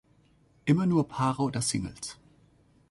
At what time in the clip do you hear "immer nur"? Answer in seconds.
0.65-1.07